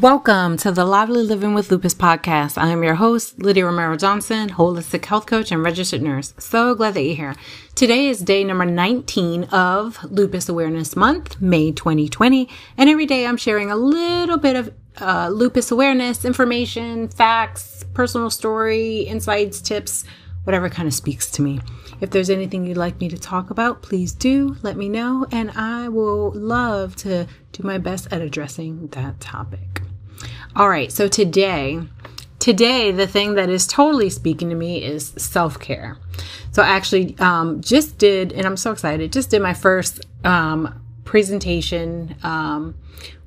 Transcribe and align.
Welcome 0.00 0.56
to 0.58 0.72
the 0.72 0.86
Lively 0.86 1.22
Living 1.22 1.52
with 1.52 1.70
Lupus 1.70 1.92
podcast. 1.92 2.56
I 2.56 2.68
am 2.68 2.82
your 2.82 2.94
host, 2.94 3.38
Lydia 3.42 3.66
Romero 3.66 3.98
Johnson, 3.98 4.48
holistic 4.48 5.04
health 5.04 5.26
coach 5.26 5.52
and 5.52 5.62
registered 5.62 6.00
nurse. 6.00 6.32
So 6.38 6.74
glad 6.74 6.94
that 6.94 7.02
you're 7.02 7.14
here. 7.14 7.34
Today 7.74 8.08
is 8.08 8.20
day 8.20 8.42
number 8.42 8.64
19 8.64 9.44
of 9.44 10.02
Lupus 10.04 10.48
Awareness 10.48 10.96
Month, 10.96 11.38
May 11.42 11.70
2020. 11.72 12.48
And 12.78 12.88
every 12.88 13.04
day 13.04 13.26
I'm 13.26 13.36
sharing 13.36 13.70
a 13.70 13.76
little 13.76 14.38
bit 14.38 14.56
of 14.56 14.72
uh, 15.02 15.28
lupus 15.28 15.70
awareness, 15.70 16.24
information, 16.24 17.08
facts, 17.08 17.84
personal 17.92 18.30
story, 18.30 19.00
insights, 19.00 19.60
tips, 19.60 20.06
whatever 20.44 20.70
kind 20.70 20.88
of 20.88 20.94
speaks 20.94 21.30
to 21.32 21.42
me. 21.42 21.60
If 22.00 22.08
there's 22.08 22.30
anything 22.30 22.64
you'd 22.64 22.78
like 22.78 22.98
me 23.00 23.10
to 23.10 23.18
talk 23.18 23.50
about, 23.50 23.82
please 23.82 24.12
do 24.12 24.56
let 24.62 24.78
me 24.78 24.88
know, 24.88 25.26
and 25.30 25.50
I 25.50 25.88
will 25.90 26.30
love 26.30 26.96
to 26.96 27.26
do 27.52 27.62
my 27.62 27.76
best 27.76 28.10
at 28.10 28.22
addressing 28.22 28.86
that 28.88 29.20
topic. 29.20 29.69
All 30.56 30.68
right, 30.68 30.90
so 30.90 31.08
today, 31.08 31.80
today 32.38 32.90
the 32.90 33.06
thing 33.06 33.34
that 33.34 33.48
is 33.48 33.66
totally 33.66 34.10
speaking 34.10 34.48
to 34.50 34.54
me 34.54 34.82
is 34.82 35.08
self 35.16 35.58
care. 35.58 35.98
So 36.52 36.62
I 36.62 36.68
actually 36.68 37.16
um, 37.18 37.60
just 37.60 37.98
did, 37.98 38.32
and 38.32 38.46
I'm 38.46 38.56
so 38.56 38.72
excited, 38.72 39.12
just 39.12 39.30
did 39.30 39.42
my 39.42 39.54
first 39.54 40.04
um, 40.24 40.82
presentation 41.04 42.16
um, 42.22 42.76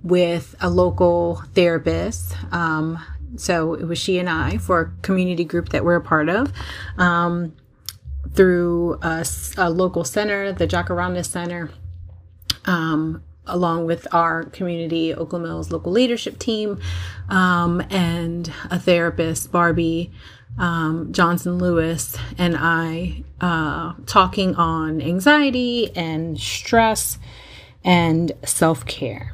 with 0.03 0.55
a 0.61 0.69
local 0.69 1.43
therapist. 1.53 2.35
Um, 2.53 2.99
so 3.35 3.73
it 3.73 3.85
was 3.85 3.97
she 3.97 4.19
and 4.19 4.29
I 4.29 4.57
for 4.57 4.79
a 4.81 5.01
community 5.01 5.43
group 5.43 5.69
that 5.69 5.83
we're 5.83 5.95
a 5.95 6.01
part 6.01 6.29
of 6.29 6.51
um, 6.97 7.55
through 8.33 8.99
a, 9.01 9.25
a, 9.57 9.69
local 9.69 10.03
center, 10.03 10.51
the 10.51 10.67
Jacaranda 10.67 11.25
Center. 11.25 11.71
Um, 12.65 13.23
along 13.45 13.85
with 13.85 14.07
our 14.13 14.43
community 14.45 15.13
Oakland 15.13 15.43
Mills 15.43 15.71
local 15.71 15.91
leadership 15.91 16.39
team 16.39 16.79
um, 17.29 17.81
and 17.89 18.51
a 18.69 18.79
therapist, 18.79 19.51
Barbie 19.51 20.11
um, 20.57 21.11
Johnson 21.11 21.57
Lewis, 21.57 22.17
and 22.37 22.55
I 22.57 23.23
uh, 23.41 23.93
talking 24.05 24.55
on 24.55 25.01
anxiety 25.01 25.95
and 25.95 26.39
stress 26.39 27.17
and 27.83 28.31
self 28.45 28.85
care. 28.85 29.33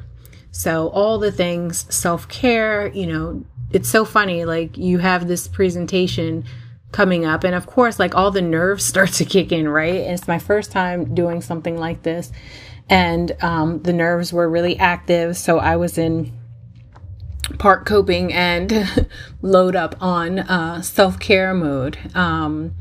So, 0.50 0.88
all 0.88 1.18
the 1.18 1.32
things 1.32 1.92
self 1.94 2.28
care, 2.28 2.88
you 2.88 3.06
know, 3.06 3.44
it's 3.70 3.88
so 3.88 4.04
funny. 4.04 4.44
Like, 4.44 4.76
you 4.78 4.98
have 4.98 5.28
this 5.28 5.46
presentation 5.46 6.44
coming 6.90 7.24
up, 7.24 7.44
and 7.44 7.54
of 7.54 7.66
course, 7.66 7.98
like 7.98 8.14
all 8.14 8.30
the 8.30 8.42
nerves 8.42 8.84
start 8.86 9.12
to 9.14 9.24
kick 9.24 9.52
in, 9.52 9.68
right? 9.68 10.00
And 10.02 10.14
it's 10.14 10.28
my 10.28 10.38
first 10.38 10.72
time 10.72 11.14
doing 11.14 11.42
something 11.42 11.76
like 11.76 12.02
this 12.02 12.32
and 12.90 13.36
um, 13.40 13.80
the 13.82 13.92
nerves 13.92 14.32
were 14.32 14.50
really 14.50 14.76
active. 14.78 15.36
So 15.36 15.58
I 15.58 15.76
was 15.76 15.96
in 15.96 16.36
part 17.58 17.86
coping 17.86 18.32
and 18.32 19.08
load 19.42 19.76
up 19.76 19.94
on 20.00 20.40
uh, 20.40 20.82
self 20.82 21.18
care 21.18 21.54
mode. 21.54 21.98
Um, 22.14 22.74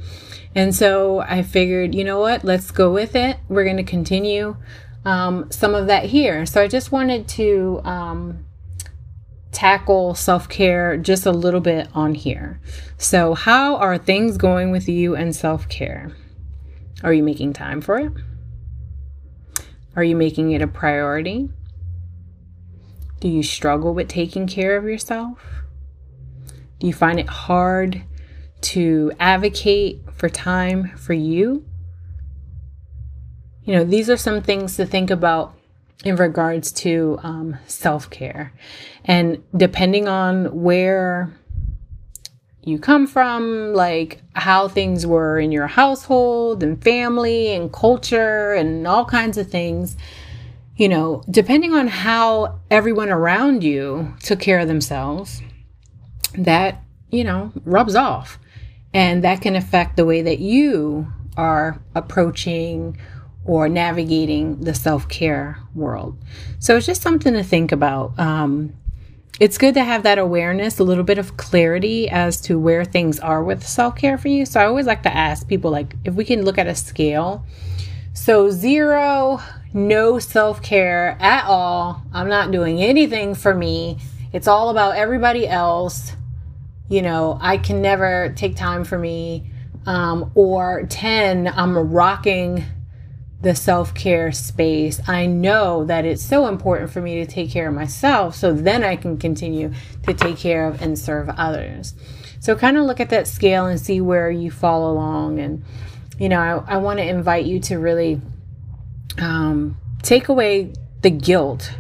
and 0.56 0.76
so 0.76 1.20
I 1.20 1.44
figured, 1.44 1.94
you 1.94 2.04
know 2.04 2.20
what, 2.20 2.44
let's 2.44 2.72
go 2.72 2.92
with 2.92 3.16
it. 3.16 3.38
We're 3.48 3.64
going 3.64 3.78
to 3.78 3.84
continue 3.84 4.58
um, 5.06 5.50
some 5.52 5.76
of 5.76 5.88
that 5.88 6.06
here. 6.06 6.46
So 6.48 6.62
I 6.62 6.68
just 6.68 6.92
wanted 6.92 7.28
to 7.30 7.80
um, 7.84 8.46
tackle 9.52 10.16
self 10.16 10.50
care 10.50 10.98
just 10.98 11.28
a 11.28 11.32
little 11.32 11.62
bit 11.62 11.88
on 11.94 12.16
here. 12.16 12.60
So, 12.98 13.36
how 13.36 13.76
are 13.76 14.00
things 14.00 14.38
going 14.38 14.72
with 14.72 14.90
you 14.90 15.16
and 15.16 15.36
self 15.36 15.70
care? 15.70 16.16
Are 17.04 17.14
you 17.14 17.24
making 17.24 17.54
time 17.54 17.80
for 17.80 18.00
it? 18.00 18.12
Are 19.96 20.04
you 20.04 20.16
making 20.16 20.52
it 20.52 20.62
a 20.62 20.68
priority? 20.68 21.50
Do 23.20 23.28
you 23.28 23.44
struggle 23.44 23.94
with 23.94 24.08
taking 24.08 24.48
care 24.48 24.78
of 24.78 24.86
yourself? 24.86 25.40
Do 26.80 26.88
you 26.88 26.94
find 26.94 27.20
it 27.20 27.28
hard 27.28 28.04
to 28.62 29.12
advocate 29.20 30.02
for 30.14 30.30
time 30.30 30.96
for 30.98 31.14
you? 31.14 31.66
You 33.64 33.76
know, 33.76 33.84
these 33.84 34.10
are 34.10 34.18
some 34.18 34.42
things 34.42 34.78
to 34.78 34.86
think 34.86 35.12
about 35.12 35.54
in 36.06 36.16
regards 36.16 36.72
to 36.72 37.20
um, 37.24 37.58
self 37.68 38.10
care. 38.10 38.54
And 39.06 39.44
depending 39.56 40.08
on 40.08 40.62
where 40.62 41.38
you 42.70 42.80
come 42.80 43.08
from, 43.08 43.74
like 43.74 44.22
how 44.34 44.68
things 44.68 45.06
were 45.06 45.40
in 45.40 45.52
your 45.52 45.68
household 45.68 46.64
and 46.64 46.82
family 46.84 47.54
and 47.54 47.74
culture 47.74 48.54
and 48.54 48.88
all 48.88 49.06
kinds 49.06 49.38
of 49.38 49.50
things. 49.50 49.98
You 50.78 50.88
know, 50.88 51.24
depending 51.30 51.74
on 51.74 51.88
how 51.88 52.60
everyone 52.72 53.10
around 53.10 53.64
you 53.64 54.14
took 54.24 54.40
care 54.40 54.60
of 54.60 54.68
themselves, 54.70 55.42
that, 56.38 56.82
you 57.10 57.24
know, 57.24 57.52
rubs 57.66 57.96
off. 57.96 58.40
And 58.94 59.24
that 59.24 59.42
can 59.42 59.56
affect 59.56 59.98
the 59.98 60.06
way 60.06 60.22
that 60.22 60.40
you 60.40 61.08
are 61.38 61.80
approaching 61.96 62.98
or 63.46 63.68
navigating 63.68 64.62
the 64.62 64.74
self 64.74 65.08
care 65.10 65.60
world. 65.74 66.18
So 66.60 66.78
it's 66.78 66.86
just 66.86 67.02
something 67.02 67.34
to 67.34 67.44
think 67.44 67.72
about. 67.72 68.18
Um, 68.20 68.74
it's 69.40 69.58
good 69.58 69.74
to 69.76 69.84
have 69.84 70.04
that 70.04 70.18
awareness, 70.18 70.80
a 70.80 70.84
little 70.84 71.04
bit 71.04 71.18
of 71.18 71.38
clarity 71.38 72.10
as 72.10 72.42
to 72.42 72.60
where 72.60 72.84
things 72.84 73.20
are 73.20 73.44
with 73.44 73.66
self 73.66 73.96
care 73.96 74.18
for 74.18 74.28
you. 74.28 74.46
So 74.46 74.60
I 74.60 74.66
always 74.66 74.86
like 74.86 75.04
to 75.04 75.16
ask 75.16 75.48
people, 75.48 75.72
like, 75.72 75.96
if 76.04 76.14
we 76.14 76.26
can 76.26 76.44
look 76.44 76.58
at 76.58 76.68
a 76.68 76.76
scale. 76.76 77.46
So, 78.14 78.50
zero, 78.50 79.40
no 79.74 80.20
self 80.20 80.62
care 80.62 81.18
at 81.22 81.46
all. 81.46 82.04
I'm 82.12 82.28
not 82.28 82.52
doing 82.52 82.82
anything 82.82 83.34
for 83.34 83.56
me. 83.56 84.00
It's 84.34 84.48
all 84.48 84.70
about 84.70 84.98
everybody 84.98 85.48
else. 85.48 86.12
You 86.90 87.02
know, 87.02 87.38
I 87.40 87.58
can 87.58 87.82
never 87.82 88.34
take 88.36 88.56
time 88.58 88.84
for 88.84 88.98
me. 88.98 89.50
Um, 89.86 90.32
or 90.36 90.86
10, 90.90 91.48
I'm 91.48 91.78
rocking 91.78 92.66
the 93.42 93.56
self 93.56 93.94
care 93.94 94.32
space, 94.32 95.00
I 95.08 95.26
know 95.26 95.86
that 95.86 96.06
it's 96.06 96.24
so 96.24 96.48
important 96.48 96.92
for 96.92 97.02
me 97.02 97.16
to 97.24 97.26
take 97.26 97.50
care 97.50 97.70
of 97.70 97.74
myself 97.74 98.36
so 98.36 98.52
then 98.52 98.84
I 98.84 98.96
can 98.96 99.18
continue 99.18 99.74
to 100.06 100.14
take 100.14 100.38
care 100.38 100.68
of 100.68 100.82
and 100.82 101.00
serve 101.00 101.30
others. 101.30 101.94
So, 102.42 102.56
kind 102.56 102.78
of 102.78 102.86
look 102.86 103.00
at 103.00 103.10
that 103.10 103.28
scale 103.28 103.66
and 103.66 103.80
see 103.80 104.02
where 104.02 104.30
you 104.30 104.52
fall 104.52 104.92
along. 104.92 105.40
And, 105.40 105.64
you 106.18 106.30
know, 106.30 106.40
I, 106.68 106.76
I 106.76 106.78
want 106.78 107.00
to 107.00 107.08
invite 107.08 107.46
you 107.46 107.60
to 107.62 107.78
really 107.78 108.22
um, 109.18 109.78
take 110.02 110.28
away 110.28 110.74
the 111.02 111.10
guilt 111.10 111.74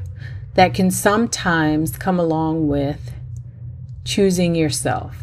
that 0.56 0.74
can 0.74 0.92
sometimes 0.92 1.98
come 1.98 2.20
along 2.20 2.68
with 2.68 3.14
choosing 4.04 4.56
yourself 4.56 5.16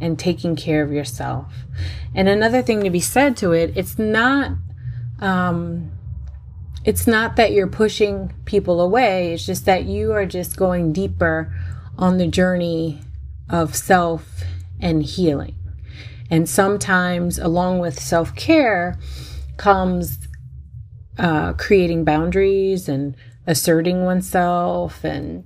and 0.00 0.18
taking 0.18 0.56
care 0.56 0.82
of 0.82 0.92
yourself. 0.92 1.52
And 2.14 2.28
another 2.28 2.60
thing 2.60 2.82
to 2.84 2.90
be 2.90 3.00
said 3.00 3.36
to 3.38 3.52
it, 3.52 3.72
it's 3.76 3.98
not 3.98 4.52
um, 5.22 5.92
it's 6.84 7.06
not 7.06 7.36
that 7.36 7.52
you're 7.52 7.68
pushing 7.68 8.34
people 8.44 8.80
away, 8.80 9.32
it's 9.32 9.46
just 9.46 9.64
that 9.66 9.84
you 9.84 10.12
are 10.12 10.26
just 10.26 10.56
going 10.56 10.92
deeper 10.92 11.54
on 11.96 12.18
the 12.18 12.26
journey 12.26 13.00
of 13.48 13.76
self 13.76 14.42
and 14.80 15.02
healing. 15.02 15.54
And 16.30 16.48
sometimes, 16.48 17.38
along 17.38 17.78
with 17.78 18.00
self 18.00 18.34
care, 18.34 18.98
comes 19.58 20.18
uh, 21.18 21.52
creating 21.52 22.04
boundaries 22.04 22.88
and 22.88 23.14
asserting 23.46 24.04
oneself 24.04 25.04
and 25.04 25.44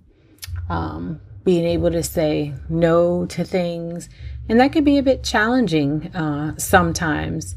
um, 0.68 1.20
being 1.44 1.64
able 1.64 1.90
to 1.90 2.02
say 2.02 2.54
no 2.68 3.26
to 3.26 3.44
things. 3.44 4.08
And 4.48 4.60
that 4.60 4.72
could 4.72 4.84
be 4.84 4.96
a 4.96 5.02
bit 5.02 5.24
challenging 5.24 6.14
uh, 6.14 6.56
sometimes. 6.56 7.56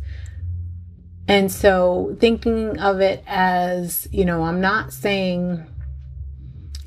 And 1.30 1.52
so 1.52 2.18
thinking 2.20 2.80
of 2.80 3.02
it 3.02 3.24
as, 3.28 4.08
you 4.12 4.26
know, 4.26 4.42
I'm 4.42 4.62
not 4.62 4.92
saying, 4.92 5.64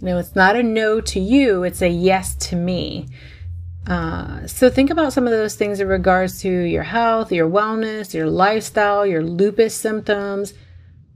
you 0.01 0.07
know, 0.07 0.19
it's 0.19 0.35
not 0.35 0.57
a 0.57 0.65
no 0.65 1.01
to 1.01 1.21
you, 1.21 1.63
it's 1.63 1.81
a 1.81 1.89
yes 1.89 2.35
to 2.49 2.57
me. 2.57 3.07
Uh, 3.87 4.45
so 4.49 4.69
think 4.69 4.91
about 4.91 5.13
some 5.13 5.27
of 5.27 5.33
those 5.33 5.55
things 5.55 5.79
in 5.79 5.87
regards 5.87 6.41
to 6.41 6.51
your 6.51 6.83
health, 6.83 7.31
your 7.31 7.49
wellness, 7.49 8.15
your 8.15 8.27
lifestyle, 8.27 9.07
your 9.07 9.23
lupus 9.23 9.77
symptoms, 9.77 10.55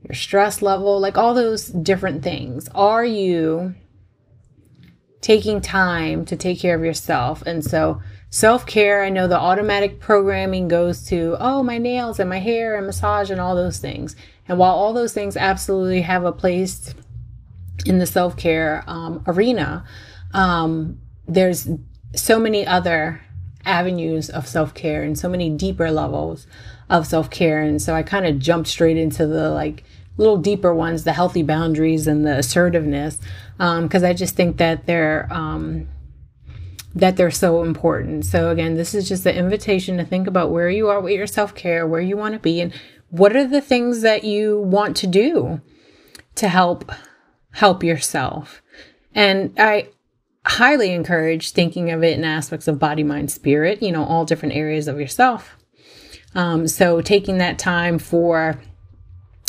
your 0.09 0.15
stress 0.15 0.63
level, 0.63 1.01
like 1.01 1.19
all 1.19 1.35
those 1.35 1.67
different 1.67 2.23
things. 2.23 2.69
Are 2.77 3.05
you 3.05 3.75
taking 5.21 5.61
time 5.61 6.25
to 6.27 6.37
take 6.37 6.61
care 6.61 6.77
of 6.77 6.85
yourself? 6.85 7.43
And 7.43 7.65
so 7.65 8.01
Self 8.31 8.67
care, 8.67 9.03
I 9.03 9.09
know 9.09 9.29
the 9.29 9.39
automatic 9.39 10.01
programming 10.01 10.69
goes 10.69 11.07
to, 11.09 11.37
oh, 11.39 11.63
my 11.63 11.79
nails 11.79 12.19
and 12.19 12.29
my 12.29 12.39
hair 12.39 12.77
and 12.77 12.87
massage 12.87 13.31
and 13.31 13.41
all 13.41 13.55
those 13.55 13.79
things. 13.79 14.17
And 14.49 14.59
while 14.59 14.75
all 14.75 14.93
those 14.93 15.15
things 15.15 15.37
absolutely 15.37 16.03
have 16.03 16.25
a 16.25 16.33
place 16.33 16.95
in 17.85 17.99
the 17.99 18.07
self 18.07 18.37
care 18.37 18.85
um, 18.87 19.23
arena, 19.27 19.85
um, 20.35 21.01
there's 21.27 21.69
so 22.15 22.39
many 22.39 22.67
other 22.67 23.23
avenues 23.65 24.29
of 24.29 24.47
self 24.47 24.75
care 24.75 25.03
and 25.03 25.19
so 25.19 25.29
many 25.29 25.51
deeper 25.51 25.91
levels 25.91 26.47
of 26.91 27.07
self 27.07 27.31
care. 27.31 27.61
And 27.61 27.81
so 27.81 27.95
I 27.95 28.03
kind 28.03 28.27
of 28.27 28.39
jumped 28.39 28.69
straight 28.69 28.97
into 28.97 29.27
the 29.27 29.51
like 29.51 29.85
little 30.17 30.37
deeper 30.37 30.75
ones, 30.75 31.05
the 31.05 31.13
healthy 31.13 31.43
boundaries 31.43 32.07
and 32.07 32.27
the 32.27 32.39
assertiveness, 32.39 33.21
because 33.59 34.03
um, 34.03 34.09
I 34.09 34.13
just 34.13 34.35
think 34.35 34.57
that 34.57 34.87
they're 34.87 35.29
um, 35.31 35.89
that 36.97 37.17
they're 37.17 37.31
so 37.31 37.63
important. 37.63 38.25
So 38.25 38.51
again, 38.51 38.75
this 38.75 38.95
is 38.95 39.07
just 39.07 39.27
an 39.27 39.37
invitation 39.37 39.99
to 39.99 40.05
think 40.05 40.27
about 40.27 40.51
where 40.51 40.71
you 40.71 40.89
are 40.89 41.01
with 41.01 41.13
your 41.13 41.27
self-care, 41.27 41.87
where 41.87 42.01
you 42.01 42.17
want 42.17 42.33
to 42.33 42.41
be 42.41 42.61
and 42.61 42.73
what 43.11 43.37
are 43.37 43.47
the 43.47 43.61
things 43.61 44.01
that 44.01 44.25
you 44.25 44.59
want 44.61 44.97
to 44.97 45.07
do 45.07 45.61
to 46.37 46.49
help 46.49 46.91
help 47.53 47.85
yourself. 47.85 48.63
And 49.15 49.53
I 49.59 49.89
highly 50.47 50.93
encourage 50.93 51.53
thinking 51.53 51.91
of 51.91 52.03
it 52.03 52.17
in 52.17 52.25
aspects 52.25 52.67
of 52.67 52.79
body, 52.79 53.03
mind, 53.03 53.31
spirit, 53.31 53.83
you 53.83 53.93
know, 53.93 54.05
all 54.05 54.25
different 54.25 54.55
areas 54.55 54.89
of 54.89 54.99
yourself. 54.99 55.57
Um, 56.35 56.67
so 56.67 57.01
taking 57.01 57.39
that 57.39 57.59
time 57.59 57.99
for 57.99 58.59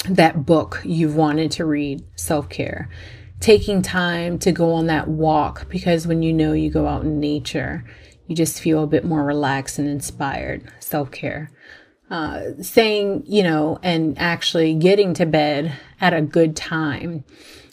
that 0.09 0.45
book 0.45 0.81
you've 0.83 1.15
wanted 1.15 1.51
to 1.51 1.65
read, 1.65 2.03
self 2.15 2.49
care, 2.49 2.89
taking 3.39 3.81
time 3.81 4.39
to 4.39 4.51
go 4.51 4.73
on 4.73 4.87
that 4.87 5.07
walk 5.07 5.69
because 5.69 6.07
when 6.07 6.23
you 6.23 6.33
know 6.33 6.53
you 6.53 6.69
go 6.69 6.87
out 6.87 7.03
in 7.03 7.19
nature, 7.19 7.83
you 8.27 8.35
just 8.35 8.61
feel 8.61 8.83
a 8.83 8.87
bit 8.87 9.05
more 9.05 9.23
relaxed 9.23 9.79
and 9.79 9.87
inspired, 9.87 10.63
self 10.79 11.11
care. 11.11 11.51
Uh, 12.09 12.53
saying, 12.61 13.21
you 13.27 13.43
know, 13.43 13.77
and 13.83 14.17
actually 14.17 14.73
getting 14.73 15.13
to 15.13 15.25
bed 15.25 15.73
at 15.99 16.13
a 16.13 16.21
good 16.21 16.55
time. 16.55 17.25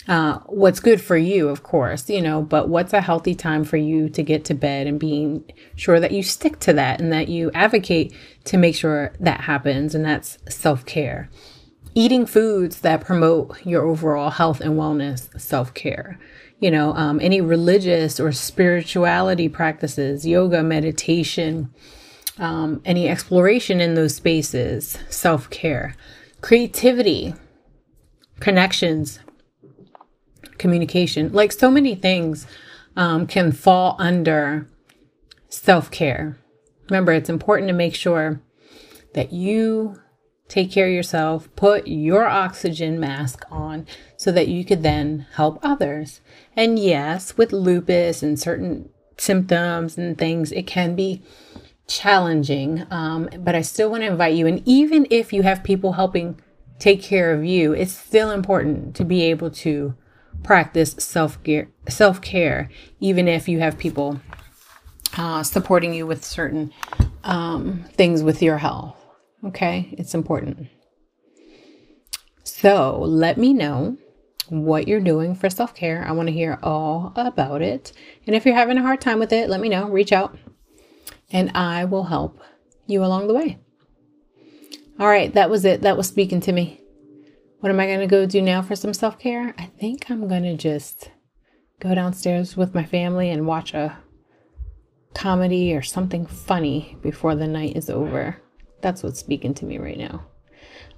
Uh, 0.08 0.38
what's 0.46 0.81
good 0.81 1.00
for 1.00 1.16
you, 1.16 1.49
of 1.49 1.62
course, 1.62 2.11
you 2.11 2.20
know, 2.20 2.43
but 2.43 2.69
what's 2.69 2.93
a 2.93 3.00
healthy 3.00 3.34
time 3.34 3.62
for 3.64 3.76
you 3.76 4.08
to 4.08 4.22
get 4.22 4.44
to 4.44 4.52
bed 4.52 4.87
and 4.87 4.99
being 4.99 5.44
sure 5.76 6.00
that 6.00 6.11
you 6.11 6.22
stick 6.22 6.58
to 6.58 6.72
that 6.72 7.00
and 7.00 7.12
that 7.12 7.28
you 7.28 7.50
advocate 7.55 8.12
to 8.44 8.58
make 8.58 8.75
sure 8.75 9.14
that 9.20 9.43
happens. 9.43 9.94
And 9.94 10.05
that's 10.05 10.37
self 10.49 10.84
care. 10.84 11.31
Eating 11.96 12.26
foods 12.26 12.81
that 12.81 13.05
promote 13.05 13.64
your 13.64 13.82
overall 13.82 14.31
health 14.31 14.61
and 14.61 14.75
wellness, 14.75 15.41
self 15.41 15.73
care. 15.75 16.19
You 16.58 16.70
know, 16.70 16.93
um, 16.94 17.20
any 17.20 17.41
religious 17.41 18.19
or 18.19 18.32
spirituality 18.32 19.49
practices, 19.49 20.26
yoga, 20.26 20.62
meditation, 20.62 21.73
um, 22.38 22.81
any 22.85 23.08
exploration 23.08 23.81
in 23.81 23.94
those 23.94 24.17
spaces, 24.17 24.99
self 25.08 25.49
care, 25.50 25.94
creativity, 26.41 27.35
connections, 28.40 29.20
communication, 30.58 31.32
like 31.32 31.52
so 31.52 31.70
many 31.70 31.94
things 31.94 32.47
um, 32.97 33.26
can 33.26 33.52
fall 33.52 33.94
under 34.00 34.69
self 35.49 35.90
care. 35.93 36.37
Remember, 36.90 37.12
it's 37.12 37.31
important 37.31 37.69
to 37.69 37.75
make 37.75 37.94
sure 37.94 38.40
that 39.14 39.32
you 39.32 40.00
take 40.49 40.70
care 40.70 40.87
of 40.87 40.93
yourself, 40.93 41.49
put 41.56 41.87
your 41.87 42.26
oxygen 42.26 43.00
mask 43.00 43.44
on 43.50 43.87
so 44.17 44.31
that 44.32 44.49
you 44.49 44.64
could 44.64 44.82
then 44.82 45.26
help 45.35 45.58
others. 45.62 46.20
And 46.56 46.79
yes, 46.79 47.37
with 47.37 47.52
lupus 47.52 48.23
and 48.23 48.38
certain 48.38 48.88
symptoms 49.17 49.96
and 49.96 50.17
things, 50.17 50.52
it 50.52 50.67
can 50.67 50.94
be 50.94 51.23
challenging. 51.87 52.87
Um, 52.91 53.29
but 53.38 53.55
I 53.55 53.62
still 53.62 53.91
want 53.91 54.02
to 54.02 54.08
invite 54.08 54.35
you. 54.35 54.46
And 54.46 54.62
even 54.67 55.06
if 55.11 55.32
you 55.32 55.43
have 55.43 55.64
people 55.64 55.93
helping 55.93 56.41
take 56.79 57.02
care 57.02 57.32
of 57.32 57.44
you, 57.44 57.73
it's 57.73 57.93
still 57.93 58.31
important 58.31 58.94
to 58.97 59.05
be 59.05 59.23
able 59.23 59.50
to 59.50 59.94
practice 60.43 60.94
self 60.99 61.43
care, 61.43 61.69
self 61.88 62.20
care, 62.20 62.70
even 63.00 63.29
if 63.29 63.49
you 63.49 63.61
have 63.61 63.79
people 63.79 64.20
uh, 65.17 65.43
supporting 65.43 65.94
you 65.94 66.06
with 66.06 66.25
certain 66.25 66.73
um, 67.23 67.85
things 67.93 68.23
with 68.23 68.43
your 68.43 68.58
health. 68.58 69.03
Okay, 69.44 69.94
it's 69.99 70.14
important. 70.14 70.69
So 72.44 73.00
let 73.00 73.37
me 73.37 73.52
know 73.52 73.99
what 74.49 74.88
you're 74.88 75.00
doing 75.00 75.35
for 75.35 75.50
self 75.50 75.75
care. 75.75 76.05
I 76.06 76.12
want 76.12 76.29
to 76.29 76.32
hear 76.32 76.58
all 76.62 77.12
about 77.17 77.62
it. 77.62 77.93
And 78.26 78.35
if 78.35 78.46
you're 78.46 78.55
having 78.55 78.79
a 78.79 78.82
hard 78.82 79.00
time 79.00 79.19
with 79.19 79.32
it, 79.32 79.49
let 79.49 79.61
me 79.61 79.69
know. 79.69 79.88
Reach 79.88 80.12
out 80.12 80.38
and 81.31 81.50
I 81.55 81.85
will 81.85 82.05
help 82.05 82.41
you 82.87 83.05
along 83.05 83.29
the 83.29 83.35
way. 83.35 83.58
All 84.99 85.08
right, 85.08 85.32
that 85.35 85.50
was 85.50 85.64
it. 85.64 85.82
That 85.82 85.97
was 85.97 86.06
speaking 86.06 86.40
to 86.43 86.52
me. 86.52 86.81
What 87.61 87.70
am 87.70 87.81
I 87.81 87.87
going 87.87 88.00
to 88.00 88.06
go 88.06 88.26
do 88.26 88.40
now 88.40 88.62
for 88.62 88.76
some 88.76 88.94
self 88.94 89.19
care? 89.19 89.55
I 89.58 89.67
think 89.67 90.11
I'm 90.11 90.29
going 90.29 90.44
to 90.44 90.56
just 90.56 91.11
go 91.81 91.94
downstairs 91.94 92.56
with 92.56 92.75
my 92.75 92.85
family 92.85 93.31
and 93.31 93.47
watch 93.47 93.75
a 93.75 93.99
comedy 95.14 95.75
or 95.75 95.82
something 95.82 96.26
funny 96.26 96.97
before 97.02 97.35
the 97.35 97.47
night 97.47 97.76
is 97.76 97.90
over. 97.90 98.40
That's 98.81 99.03
what's 99.03 99.21
speaking 99.21 99.55
to 99.55 99.65
me 99.65 99.79
right 99.79 99.99
now. 99.99 100.26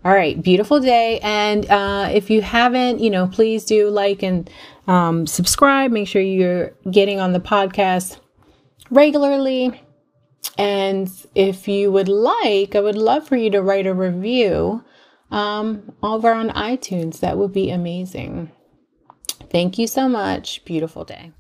All 0.05 0.12
right, 0.12 0.40
beautiful 0.40 0.78
day. 0.81 1.19
And 1.20 1.69
uh, 1.69 2.08
if 2.12 2.31
you 2.31 2.43
haven't, 2.43 3.00
you 3.00 3.11
know, 3.11 3.26
please 3.26 3.64
do 3.64 3.88
like 3.90 4.23
and 4.23 4.49
um, 4.87 5.26
subscribe. 5.26 5.90
Make 5.90 6.06
sure 6.06 6.23
you're 6.23 6.73
getting 6.90 7.19
on 7.19 7.32
the 7.32 7.40
podcast 7.40 8.19
regularly. 8.90 9.82
And 10.58 11.11
if 11.34 11.67
you 11.67 11.90
would 11.90 12.08
like, 12.08 12.75
I 12.75 12.81
would 12.81 12.96
love 12.96 13.26
for 13.26 13.37
you 13.37 13.50
to 13.50 13.62
write 13.62 13.87
a 13.87 13.94
review 13.94 14.84
um, 15.31 15.93
over 16.02 16.32
on 16.32 16.50
iTunes. 16.50 17.20
That 17.20 17.37
would 17.37 17.52
be 17.52 17.70
amazing. 17.70 18.52
Thank 19.50 19.78
you 19.78 19.87
so 19.87 20.08
much. 20.08 20.64
Beautiful 20.64 21.05
day. 21.05 21.32